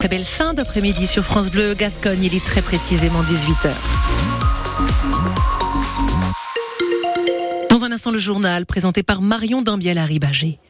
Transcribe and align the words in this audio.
Très 0.00 0.08
belle 0.08 0.24
fin 0.24 0.54
d'après-midi 0.54 1.08
sur 1.08 1.24
France 1.24 1.50
Bleu 1.50 1.74
Gascogne, 1.74 2.22
il 2.22 2.32
est 2.32 2.44
très 2.44 2.62
précisément 2.62 3.20
18h. 3.20 3.74
Dans 7.68 7.84
un 7.84 7.90
instant, 7.90 8.12
le 8.12 8.20
journal 8.20 8.64
présenté 8.64 9.02
par 9.02 9.20
Marion 9.20 9.60
Dambiel-Arribagé. 9.60 10.60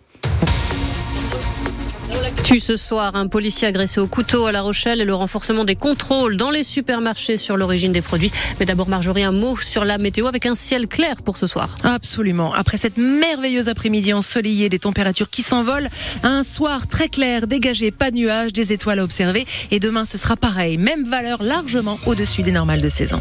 Ce 2.56 2.76
soir, 2.76 3.14
un 3.14 3.28
policier 3.28 3.68
agressé 3.68 4.00
au 4.00 4.06
couteau 4.06 4.46
à 4.46 4.52
La 4.52 4.62
Rochelle 4.62 5.02
et 5.02 5.04
le 5.04 5.14
renforcement 5.14 5.64
des 5.64 5.76
contrôles 5.76 6.38
dans 6.38 6.50
les 6.50 6.62
supermarchés 6.62 7.36
sur 7.36 7.58
l'origine 7.58 7.92
des 7.92 8.00
produits. 8.00 8.32
Mais 8.58 8.64
d'abord, 8.64 8.88
Marjorie, 8.88 9.22
un 9.22 9.32
mot 9.32 9.56
sur 9.56 9.84
la 9.84 9.98
météo 9.98 10.26
avec 10.26 10.46
un 10.46 10.54
ciel 10.54 10.88
clair 10.88 11.22
pour 11.22 11.36
ce 11.36 11.46
soir. 11.46 11.76
Absolument. 11.84 12.52
Après 12.54 12.78
cette 12.78 12.96
merveilleuse 12.96 13.68
après-midi 13.68 14.12
ensoleillée, 14.12 14.70
des 14.70 14.78
températures 14.78 15.28
qui 15.28 15.42
s'envolent, 15.42 15.88
un 16.22 16.42
soir 16.42 16.86
très 16.86 17.08
clair, 17.08 17.46
dégagé, 17.46 17.90
pas 17.90 18.10
de 18.10 18.16
nuages, 18.16 18.52
des 18.52 18.72
étoiles 18.72 19.00
à 19.00 19.04
observer. 19.04 19.46
Et 19.70 19.78
demain, 19.78 20.04
ce 20.06 20.18
sera 20.18 20.34
pareil. 20.34 20.78
Même 20.78 21.08
valeur 21.08 21.42
largement 21.42 21.98
au-dessus 22.06 22.42
des 22.42 22.52
normales 22.52 22.80
de 22.80 22.88
saison. 22.88 23.20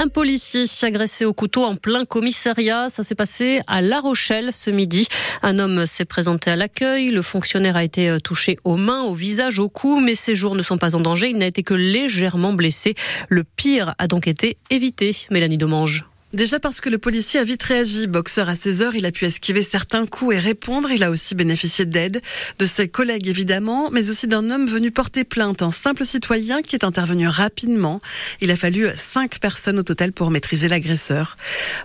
Un 0.00 0.06
policier 0.06 0.66
agressé 0.82 1.24
au 1.24 1.34
couteau 1.34 1.64
en 1.64 1.74
plein 1.74 2.04
commissariat. 2.04 2.88
Ça 2.88 3.02
s'est 3.02 3.16
passé 3.16 3.62
à 3.66 3.80
La 3.80 3.98
Rochelle 3.98 4.50
ce 4.52 4.70
midi. 4.70 5.08
Un 5.42 5.58
homme 5.58 5.88
s'est 5.88 6.04
présenté 6.04 6.52
à 6.52 6.56
l'accueil. 6.56 7.10
Le 7.10 7.20
fonctionnaire 7.20 7.74
a 7.74 7.82
été 7.82 8.08
euh, 8.08 8.20
touché 8.20 8.58
aux 8.62 8.76
mains, 8.76 9.02
au 9.02 9.14
visage, 9.14 9.58
au 9.58 9.68
cou, 9.68 9.98
mais 9.98 10.14
ses 10.14 10.36
jours 10.36 10.54
ne 10.54 10.62
sont 10.62 10.78
pas 10.78 10.94
en 10.94 11.00
danger. 11.00 11.30
Il 11.30 11.38
n'a 11.38 11.48
été 11.48 11.64
que 11.64 11.74
légèrement 11.74 12.52
blessé. 12.52 12.94
Le 13.28 13.42
pire 13.42 13.96
a 13.98 14.06
donc 14.06 14.28
été 14.28 14.56
évité. 14.70 15.16
Mélanie 15.30 15.58
Domange. 15.58 16.07
Déjà 16.34 16.60
parce 16.60 16.82
que 16.82 16.90
le 16.90 16.98
policier 16.98 17.40
a 17.40 17.44
vite 17.44 17.62
réagi. 17.62 18.06
Boxeur 18.06 18.50
à 18.50 18.54
16 18.54 18.82
heures, 18.82 18.94
il 18.94 19.06
a 19.06 19.12
pu 19.12 19.24
esquiver 19.24 19.62
certains 19.62 20.04
coups 20.04 20.34
et 20.36 20.38
répondre. 20.38 20.90
Il 20.90 21.02
a 21.02 21.08
aussi 21.08 21.34
bénéficié 21.34 21.86
d'aide 21.86 22.20
de 22.58 22.66
ses 22.66 22.86
collègues 22.86 23.28
évidemment, 23.28 23.88
mais 23.90 24.10
aussi 24.10 24.26
d'un 24.26 24.50
homme 24.50 24.66
venu 24.66 24.90
porter 24.90 25.24
plainte, 25.24 25.62
un 25.62 25.70
simple 25.72 26.04
citoyen 26.04 26.60
qui 26.60 26.76
est 26.76 26.84
intervenu 26.84 27.28
rapidement. 27.28 28.02
Il 28.42 28.50
a 28.50 28.56
fallu 28.56 28.88
cinq 28.94 29.38
personnes 29.38 29.78
au 29.78 29.82
total 29.82 30.12
pour 30.12 30.30
maîtriser 30.30 30.68
l'agresseur. 30.68 31.38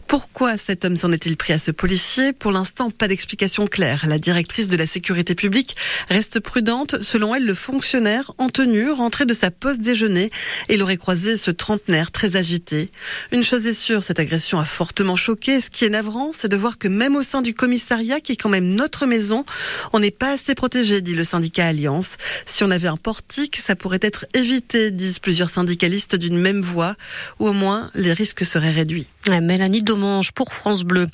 Pourquoi 0.08 0.58
cet 0.58 0.84
homme 0.84 0.98
s'en 0.98 1.14
est-il 1.14 1.38
pris 1.38 1.54
à 1.54 1.60
ce 1.60 1.72
policier? 1.72 2.34
Pour 2.34 2.52
l'instant, 2.52 2.92
pas 2.92 3.08
d'explication 3.08 3.66
claire. 3.66 4.06
La 4.10 4.20
directrice 4.20 4.68
de 4.68 4.76
la 4.76 4.88
sécurité 4.88 5.36
publique 5.36 5.78
reste 6.10 6.42
prudente. 6.42 7.02
Selon 7.02 7.34
elle, 7.34 7.46
le 7.46 7.56
fonctionnaire 7.56 8.34
en 8.40 8.50
tenue 8.50 8.92
rentrait 8.92 9.26
de 9.26 9.34
sa 9.34 9.52
pause 9.52 9.80
déjeuner 9.80 10.32
et 10.68 10.74
il 10.74 10.84
aurait 10.84 10.98
croisé 10.98 11.38
ce 11.38 11.50
trentenaire 11.50 12.12
très 12.12 12.36
agité. 12.36 12.92
Une 13.32 13.46
chose 13.46 13.68
est 13.68 13.74
sûre, 13.74 14.04
cette 14.04 14.20
a 14.34 14.66
fortement 14.66 15.16
choqué. 15.16 15.60
Ce 15.60 15.70
qui 15.70 15.86
est 15.86 15.90
navrant, 15.90 16.32
c'est 16.34 16.48
de 16.48 16.56
voir 16.56 16.78
que 16.78 16.88
même 16.88 17.16
au 17.16 17.24
sein 17.24 17.42
du 17.42 17.54
commissariat, 17.54 18.20
qui 18.20 18.34
est 18.34 18.36
quand 18.36 18.50
même 18.50 18.76
notre 18.76 19.06
maison, 19.06 19.46
on 19.94 20.00
n'est 20.00 20.12
pas 20.12 20.32
assez 20.32 20.56
protégé, 20.56 21.02
dit 21.02 21.16
le 21.16 21.24
syndicat 21.24 21.68
Alliance. 21.68 22.18
Si 22.46 22.64
on 22.64 22.72
avait 22.72 22.88
un 22.88 22.98
portique, 22.98 23.58
ça 23.58 23.76
pourrait 23.76 24.00
être 24.02 24.26
évité, 24.34 24.92
disent 24.92 25.20
plusieurs 25.20 25.50
syndicalistes 25.50 26.16
d'une 26.16 26.38
même 26.38 26.62
voix, 26.62 26.96
ou 27.40 27.48
au 27.48 27.54
moins 27.54 27.92
les 27.96 28.14
risques 28.14 28.46
seraient 28.46 28.72
réduits. 28.72 29.08
Mélanie 29.30 29.84
Domange 29.84 30.32
pour 30.34 30.54
France 30.54 30.84
Bleu. 30.84 31.08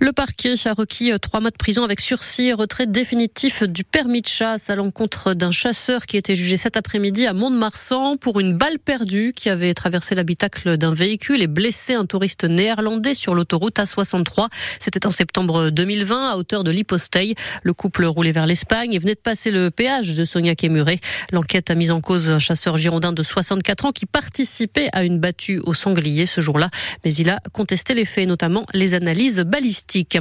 Le 0.00 0.12
parquet 0.12 0.54
a 0.66 0.72
requis 0.72 1.12
euh, 1.12 1.18
trois 1.18 1.40
mois 1.40 1.50
de 1.50 1.56
prison 1.56 1.84
avec 1.84 2.00
sursis 2.00 2.48
et 2.48 2.52
retrait 2.52 2.86
définitif 2.86 3.64
du 3.64 3.82
permis 3.82 4.22
de 4.22 4.28
chasse 4.28 4.70
à 4.70 4.76
l'encontre 4.76 5.34
d'un 5.34 5.50
chasseur 5.50 6.06
qui 6.06 6.16
était 6.16 6.36
jugé 6.36 6.56
cet 6.56 6.76
après-midi 6.76 7.26
à 7.26 7.32
Mont-de-Marsan 7.32 8.16
pour 8.16 8.38
une 8.38 8.52
balle 8.52 8.78
perdue 8.78 9.32
qui 9.34 9.48
avait 9.48 9.74
traversé 9.74 10.14
l'habitacle 10.14 10.76
d'un 10.76 10.94
véhicule 10.94 11.42
et 11.42 11.46
blessé 11.46 11.94
un 11.94 12.06
touriste 12.06 12.44
néerlandais 12.66 13.14
sur 13.14 13.34
l'autoroute 13.34 13.76
A63. 13.78 14.48
C'était 14.80 15.06
en 15.06 15.10
septembre 15.10 15.70
2020 15.70 16.30
à 16.32 16.36
hauteur 16.36 16.64
de 16.64 16.72
l'Hyposteil. 16.72 17.36
Le 17.62 17.72
couple 17.72 18.04
roulait 18.06 18.32
vers 18.32 18.46
l'Espagne 18.46 18.92
et 18.92 18.98
venait 18.98 19.14
de 19.14 19.20
passer 19.20 19.52
le 19.52 19.70
péage 19.70 20.14
de 20.14 20.24
Kémuré. 20.54 20.98
L'enquête 21.30 21.70
a 21.70 21.76
mis 21.76 21.92
en 21.92 22.00
cause 22.00 22.28
un 22.28 22.40
chasseur 22.40 22.76
girondin 22.76 23.12
de 23.12 23.22
64 23.22 23.84
ans 23.84 23.92
qui 23.92 24.04
participait 24.04 24.88
à 24.92 25.04
une 25.04 25.20
battue 25.20 25.60
au 25.64 25.74
sanglier 25.74 26.26
ce 26.26 26.40
jour-là, 26.40 26.70
mais 27.04 27.14
il 27.14 27.30
a 27.30 27.38
contester 27.52 27.94
les 27.94 28.04
faits, 28.04 28.26
notamment 28.26 28.66
les 28.74 28.94
analyses 28.94 29.40
balistiques. 29.40 30.18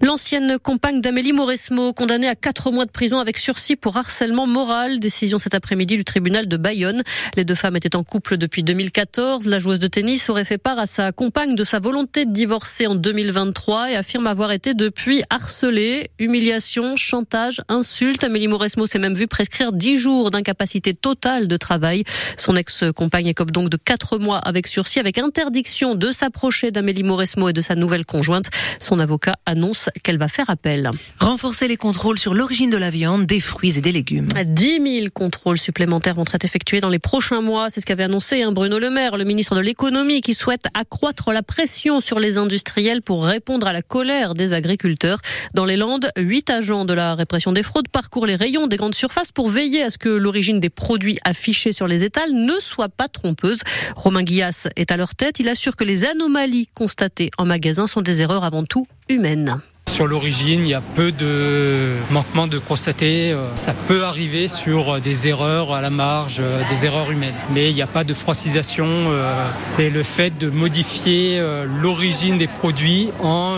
L'ancienne 0.00 0.58
compagne 0.58 1.02
d'Amélie 1.02 1.34
Mauresmo, 1.34 1.92
condamnée 1.92 2.28
à 2.28 2.34
quatre 2.34 2.70
mois 2.70 2.86
de 2.86 2.90
prison 2.90 3.20
avec 3.20 3.36
sursis 3.36 3.76
pour 3.76 3.98
harcèlement 3.98 4.46
moral, 4.46 4.98
décision 4.98 5.38
cet 5.38 5.54
après-midi 5.54 5.98
du 5.98 6.04
tribunal 6.04 6.48
de 6.48 6.56
Bayonne. 6.56 7.02
Les 7.36 7.44
deux 7.44 7.54
femmes 7.54 7.76
étaient 7.76 7.96
en 7.96 8.02
couple 8.02 8.38
depuis 8.38 8.62
2014. 8.62 9.44
La 9.44 9.58
joueuse 9.58 9.78
de 9.78 9.88
tennis 9.88 10.30
aurait 10.30 10.46
fait 10.46 10.58
part 10.58 10.78
à 10.78 10.86
sa 10.86 11.12
compagne 11.12 11.54
de 11.54 11.64
sa 11.64 11.81
volonté 11.82 12.26
de 12.26 12.32
divorcer 12.32 12.86
en 12.86 12.94
2023 12.94 13.90
et 13.90 13.96
affirme 13.96 14.28
avoir 14.28 14.52
été 14.52 14.72
depuis 14.72 15.24
harcelée, 15.30 16.12
humiliation, 16.20 16.96
chantage, 16.96 17.60
insulte. 17.68 18.22
Amélie 18.22 18.46
Mauresmo 18.46 18.86
s'est 18.86 19.00
même 19.00 19.16
vue 19.16 19.26
prescrire 19.26 19.72
dix 19.72 19.96
jours 19.96 20.30
d'incapacité 20.30 20.94
totale 20.94 21.48
de 21.48 21.56
travail. 21.56 22.04
Son 22.36 22.54
ex-compagne 22.54 23.26
écope 23.26 23.50
donc 23.50 23.68
de 23.68 23.76
quatre 23.76 24.18
mois 24.18 24.38
avec 24.38 24.68
sursis 24.68 25.00
avec 25.00 25.18
interdiction 25.18 25.96
de 25.96 26.12
s'approcher 26.12 26.70
d'Amélie 26.70 27.02
Mauresmo 27.02 27.48
et 27.48 27.52
de 27.52 27.60
sa 27.60 27.74
nouvelle 27.74 28.06
conjointe. 28.06 28.46
Son 28.78 29.00
avocat 29.00 29.34
annonce 29.44 29.90
qu'elle 30.04 30.18
va 30.18 30.28
faire 30.28 30.50
appel. 30.50 30.88
Renforcer 31.18 31.66
les 31.66 31.76
contrôles 31.76 32.20
sur 32.20 32.32
l'origine 32.32 32.70
de 32.70 32.76
la 32.76 32.90
viande, 32.90 33.26
des 33.26 33.40
fruits 33.40 33.76
et 33.76 33.80
des 33.80 33.90
légumes. 33.90 34.28
10 34.44 35.00
000 35.00 35.06
contrôles 35.12 35.58
supplémentaires 35.58 36.14
vont 36.14 36.24
être 36.32 36.44
effectués 36.44 36.80
dans 36.80 36.90
les 36.90 37.00
prochains 37.00 37.40
mois. 37.40 37.70
C'est 37.70 37.80
ce 37.80 37.86
qu'avait 37.86 38.04
annoncé 38.04 38.42
hein, 38.42 38.52
Bruno 38.52 38.78
Le 38.78 38.90
Maire, 38.90 39.16
le 39.16 39.24
ministre 39.24 39.56
de 39.56 39.60
l'économie, 39.60 40.20
qui 40.20 40.34
souhaite 40.34 40.66
accroître 40.74 41.32
la 41.32 41.42
pression 41.42 41.71
sur 41.72 42.20
les 42.20 42.36
industriels 42.36 43.00
pour 43.00 43.24
répondre 43.24 43.66
à 43.66 43.72
la 43.72 43.80
colère 43.80 44.34
des 44.34 44.52
agriculteurs. 44.52 45.18
Dans 45.54 45.64
les 45.64 45.76
Landes, 45.76 46.10
huit 46.18 46.50
agents 46.50 46.84
de 46.84 46.92
la 46.92 47.14
répression 47.14 47.52
des 47.52 47.62
fraudes 47.62 47.88
parcourent 47.88 48.26
les 48.26 48.36
rayons 48.36 48.66
des 48.66 48.76
grandes 48.76 48.94
surfaces 48.94 49.32
pour 49.32 49.48
veiller 49.48 49.82
à 49.82 49.90
ce 49.90 49.96
que 49.96 50.10
l'origine 50.10 50.60
des 50.60 50.68
produits 50.68 51.18
affichés 51.24 51.72
sur 51.72 51.88
les 51.88 52.04
étals 52.04 52.32
ne 52.32 52.60
soit 52.60 52.90
pas 52.90 53.08
trompeuse. 53.08 53.60
Romain 53.96 54.22
Guillas 54.22 54.68
est 54.76 54.90
à 54.90 54.96
leur 54.96 55.14
tête. 55.14 55.40
Il 55.40 55.48
assure 55.48 55.76
que 55.76 55.84
les 55.84 56.04
anomalies 56.04 56.68
constatées 56.74 57.30
en 57.38 57.46
magasin 57.46 57.86
sont 57.86 58.02
des 58.02 58.20
erreurs 58.20 58.44
avant 58.44 58.64
tout 58.64 58.86
humaines. 59.08 59.60
Sur 59.88 60.06
l'origine, 60.06 60.62
il 60.62 60.68
y 60.68 60.74
a 60.74 60.80
peu 60.80 61.12
de 61.12 61.92
manquements 62.10 62.46
de 62.46 62.58
constater. 62.58 63.32
Euh, 63.32 63.44
ça 63.56 63.74
peut 63.74 64.04
arriver 64.04 64.48
sur 64.48 65.00
des 65.00 65.28
erreurs 65.28 65.74
à 65.74 65.80
la 65.82 65.90
marge, 65.90 66.38
euh, 66.40 66.62
des 66.70 66.86
erreurs 66.86 67.10
humaines. 67.10 67.34
Mais 67.52 67.68
il 67.68 67.74
n'y 67.74 67.82
a 67.82 67.86
pas 67.86 68.02
de 68.02 68.14
francisation. 68.14 68.86
Euh, 68.88 69.46
c'est 69.62 69.90
le 69.90 70.02
fait 70.02 70.38
de 70.38 70.48
modifier 70.48 71.42
l'origine 71.82 72.38
des 72.38 72.46
produits 72.46 73.10
en 73.22 73.56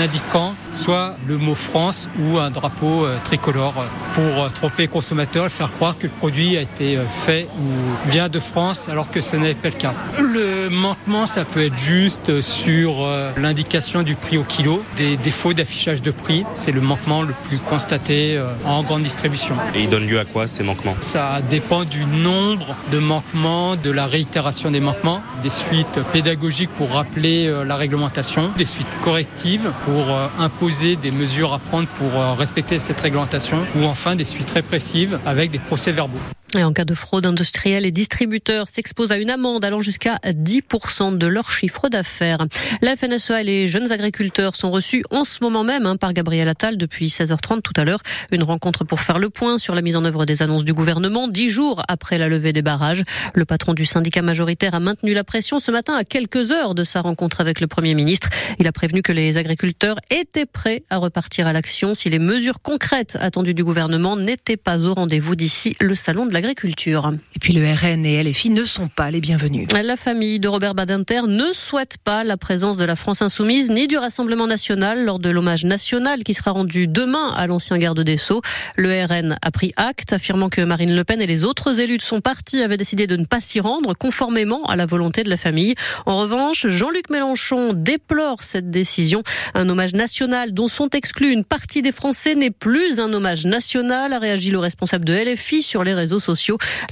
indiquant 0.00 0.54
soit 0.74 1.16
le 1.26 1.38
mot 1.38 1.54
France 1.54 2.08
ou 2.18 2.38
un 2.38 2.50
drapeau 2.50 3.06
tricolore 3.24 3.84
pour 4.14 4.52
tromper 4.52 4.82
le 4.82 4.88
consommateur 4.88 5.46
et 5.46 5.48
faire 5.48 5.72
croire 5.72 5.96
que 5.98 6.04
le 6.04 6.12
produit 6.12 6.56
a 6.56 6.62
été 6.62 6.98
fait 7.24 7.48
ou 7.58 8.10
vient 8.10 8.28
de 8.28 8.38
France 8.38 8.88
alors 8.88 9.10
que 9.10 9.20
ce 9.20 9.36
n'est 9.36 9.54
pas 9.54 9.68
le 9.68 9.74
cas. 9.74 9.94
Le 10.18 10.68
manquement, 10.68 11.26
ça 11.26 11.44
peut 11.44 11.64
être 11.64 11.78
juste 11.78 12.40
sur 12.40 13.06
l'indication 13.36 14.02
du 14.02 14.14
prix 14.14 14.36
au 14.36 14.44
kilo, 14.44 14.82
des 14.96 15.16
défauts 15.16 15.52
d'affichage 15.52 16.02
de 16.02 16.10
prix. 16.10 16.44
C'est 16.54 16.72
le 16.72 16.80
manquement 16.80 17.22
le 17.22 17.34
plus 17.48 17.58
constaté 17.58 18.36
euh, 18.36 18.46
en 18.64 18.82
grande 18.82 19.02
distribution. 19.02 19.54
Et 19.74 19.82
il 19.82 19.90
donne 19.90 20.06
lieu 20.06 20.18
à 20.18 20.24
quoi 20.24 20.46
ces 20.46 20.62
manquements? 20.62 20.96
Ça 21.00 21.40
dépend 21.48 21.84
du 21.84 22.04
nombre 22.04 22.74
de 22.90 22.98
manquements, 22.98 23.76
de 23.76 23.90
la 23.90 24.06
réitération 24.06 24.70
des 24.70 24.80
manquements, 24.80 25.20
des 25.42 25.50
suites 25.50 26.00
pédagogiques 26.12 26.70
pour 26.76 26.90
rappeler 26.92 27.46
euh, 27.46 27.64
la 27.64 27.76
réglementation, 27.76 28.50
des 28.56 28.66
suites 28.66 28.86
correctives 29.02 29.70
pour 29.84 30.10
euh, 30.10 30.26
des 30.64 31.10
mesures 31.10 31.52
à 31.52 31.58
prendre 31.58 31.86
pour 31.88 32.10
respecter 32.38 32.78
cette 32.78 32.98
réglementation, 32.98 33.66
ou 33.76 33.84
enfin 33.84 34.16
des 34.16 34.24
suites 34.24 34.50
répressives 34.50 35.18
avec 35.26 35.50
des 35.50 35.58
procès-verbaux. 35.58 36.18
Et 36.56 36.62
en 36.62 36.72
cas 36.72 36.84
de 36.84 36.94
fraude 36.94 37.26
industrielle, 37.26 37.82
les 37.82 37.90
distributeurs 37.90 38.68
s'exposent 38.68 39.10
à 39.10 39.16
une 39.16 39.30
amende 39.30 39.64
allant 39.64 39.80
jusqu'à 39.80 40.20
10% 40.24 41.18
de 41.18 41.26
leur 41.26 41.50
chiffre 41.50 41.88
d'affaires. 41.88 42.38
La 42.80 42.94
FNSEA 42.94 43.40
et 43.40 43.44
les 43.44 43.68
jeunes 43.68 43.90
agriculteurs 43.90 44.54
sont 44.54 44.70
reçus 44.70 45.02
en 45.10 45.24
ce 45.24 45.42
moment 45.42 45.64
même 45.64 45.84
hein, 45.86 45.96
par 45.96 46.12
Gabriel 46.12 46.48
Attal 46.48 46.76
depuis 46.76 47.08
16h30 47.08 47.62
tout 47.62 47.72
à 47.76 47.84
l'heure. 47.84 48.00
Une 48.30 48.44
rencontre 48.44 48.84
pour 48.84 49.00
faire 49.00 49.18
le 49.18 49.30
point 49.30 49.58
sur 49.58 49.74
la 49.74 49.82
mise 49.82 49.96
en 49.96 50.04
œuvre 50.04 50.26
des 50.26 50.42
annonces 50.42 50.64
du 50.64 50.72
gouvernement, 50.72 51.26
dix 51.26 51.50
jours 51.50 51.82
après 51.88 52.18
la 52.18 52.28
levée 52.28 52.52
des 52.52 52.62
barrages. 52.62 53.02
Le 53.34 53.44
patron 53.44 53.74
du 53.74 53.84
syndicat 53.84 54.22
majoritaire 54.22 54.74
a 54.74 54.80
maintenu 54.80 55.12
la 55.12 55.24
pression 55.24 55.58
ce 55.58 55.72
matin 55.72 55.96
à 55.96 56.04
quelques 56.04 56.52
heures 56.52 56.76
de 56.76 56.84
sa 56.84 57.00
rencontre 57.00 57.40
avec 57.40 57.60
le 57.60 57.66
Premier 57.66 57.94
ministre. 57.94 58.28
Il 58.60 58.68
a 58.68 58.72
prévenu 58.72 59.02
que 59.02 59.12
les 59.12 59.38
agriculteurs 59.38 59.96
étaient 60.10 60.46
prêts 60.46 60.84
à 60.88 60.98
repartir 60.98 61.48
à 61.48 61.52
l'action 61.52 61.94
si 61.94 62.10
les 62.10 62.20
mesures 62.20 62.60
concrètes 62.62 63.16
attendues 63.20 63.54
du 63.54 63.64
gouvernement 63.64 64.16
n'étaient 64.16 64.56
pas 64.56 64.84
au 64.84 64.94
rendez-vous 64.94 65.34
d'ici 65.34 65.74
le 65.80 65.96
salon 65.96 66.26
de 66.26 66.32
la 66.32 66.43
et 66.46 67.38
puis 67.40 67.54
le 67.54 67.64
RN 67.72 68.04
et 68.04 68.22
LFI 68.22 68.50
ne 68.50 68.66
sont 68.66 68.88
pas 68.88 69.10
les 69.10 69.22
bienvenus. 69.22 69.66
La 69.72 69.96
famille 69.96 70.38
de 70.40 70.48
Robert 70.48 70.74
Badinter 70.74 71.22
ne 71.26 71.52
souhaite 71.54 71.96
pas 72.04 72.22
la 72.22 72.36
présence 72.36 72.76
de 72.76 72.84
la 72.84 72.96
France 72.96 73.22
insoumise 73.22 73.70
ni 73.70 73.86
du 73.86 73.96
Rassemblement 73.96 74.46
national 74.46 75.06
lors 75.06 75.18
de 75.18 75.30
l'hommage 75.30 75.64
national 75.64 76.22
qui 76.22 76.34
sera 76.34 76.50
rendu 76.50 76.86
demain 76.86 77.32
à 77.34 77.46
l'ancien 77.46 77.78
garde 77.78 78.00
des 78.00 78.18
Sceaux. 78.18 78.42
Le 78.76 78.90
RN 79.04 79.38
a 79.40 79.50
pris 79.50 79.72
acte, 79.76 80.12
affirmant 80.12 80.50
que 80.50 80.60
Marine 80.60 80.94
Le 80.94 81.02
Pen 81.02 81.22
et 81.22 81.26
les 81.26 81.44
autres 81.44 81.80
élus 81.80 81.96
de 81.96 82.02
son 82.02 82.20
parti 82.20 82.60
avaient 82.60 82.76
décidé 82.76 83.06
de 83.06 83.16
ne 83.16 83.24
pas 83.24 83.40
s'y 83.40 83.60
rendre, 83.60 83.94
conformément 83.94 84.66
à 84.66 84.76
la 84.76 84.84
volonté 84.84 85.22
de 85.22 85.30
la 85.30 85.38
famille. 85.38 85.74
En 86.04 86.18
revanche, 86.18 86.66
Jean-Luc 86.66 87.08
Mélenchon 87.08 87.72
déplore 87.72 88.42
cette 88.42 88.70
décision. 88.70 89.22
Un 89.54 89.68
hommage 89.70 89.94
national 89.94 90.52
dont 90.52 90.68
sont 90.68 90.90
exclus 90.90 91.32
une 91.32 91.44
partie 91.44 91.80
des 91.80 91.92
Français 91.92 92.34
n'est 92.34 92.50
plus 92.50 93.00
un 93.00 93.12
hommage 93.14 93.46
national, 93.46 94.12
a 94.12 94.18
réagi 94.18 94.50
le 94.50 94.58
responsable 94.58 95.06
de 95.06 95.14
LFI 95.14 95.62
sur 95.62 95.84
les 95.84 95.94
réseaux 95.94 96.20
sociaux 96.20 96.33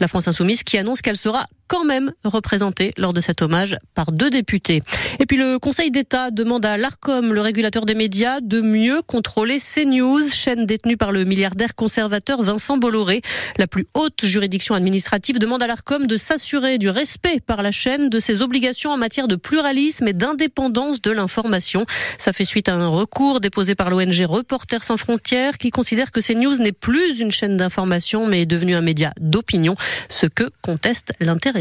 La 0.00 0.08
France 0.08 0.28
Insoumise 0.28 0.62
qui 0.62 0.78
annonce 0.78 1.02
qu'elle 1.02 1.16
sera 1.16 1.46
quand 1.72 1.84
même 1.86 2.12
représentée 2.22 2.92
lors 2.98 3.14
de 3.14 3.22
cet 3.22 3.40
hommage 3.40 3.78
par 3.94 4.12
deux 4.12 4.28
députés. 4.28 4.82
Et 5.20 5.24
puis 5.24 5.38
le 5.38 5.58
Conseil 5.58 5.90
d'État 5.90 6.30
demande 6.30 6.66
à 6.66 6.76
l'ARCOM, 6.76 7.32
le 7.32 7.40
régulateur 7.40 7.86
des 7.86 7.94
médias, 7.94 8.42
de 8.42 8.60
mieux 8.60 9.00
contrôler 9.00 9.56
CNews, 9.58 10.20
chaîne 10.30 10.66
détenue 10.66 10.98
par 10.98 11.12
le 11.12 11.24
milliardaire 11.24 11.74
conservateur 11.74 12.42
Vincent 12.42 12.76
Bolloré. 12.76 13.22
La 13.56 13.66
plus 13.66 13.86
haute 13.94 14.22
juridiction 14.22 14.74
administrative 14.74 15.38
demande 15.38 15.62
à 15.62 15.66
l'ARCOM 15.66 16.06
de 16.06 16.18
s'assurer 16.18 16.76
du 16.76 16.90
respect 16.90 17.40
par 17.40 17.62
la 17.62 17.70
chaîne 17.70 18.10
de 18.10 18.20
ses 18.20 18.42
obligations 18.42 18.90
en 18.90 18.98
matière 18.98 19.26
de 19.26 19.36
pluralisme 19.36 20.06
et 20.06 20.12
d'indépendance 20.12 21.00
de 21.00 21.10
l'information. 21.10 21.86
Ça 22.18 22.34
fait 22.34 22.44
suite 22.44 22.68
à 22.68 22.74
un 22.74 22.88
recours 22.88 23.40
déposé 23.40 23.74
par 23.74 23.88
l'ONG 23.88 24.26
Reporters 24.26 24.84
sans 24.84 24.98
frontières 24.98 25.56
qui 25.56 25.70
considère 25.70 26.10
que 26.10 26.20
CNews 26.20 26.58
n'est 26.58 26.72
plus 26.72 27.20
une 27.20 27.32
chaîne 27.32 27.56
d'information 27.56 28.26
mais 28.26 28.42
est 28.42 28.46
devenue 28.46 28.74
un 28.74 28.82
média 28.82 29.14
d'opinion, 29.18 29.74
ce 30.10 30.26
que 30.26 30.50
conteste 30.60 31.12
l'intérêt 31.18 31.60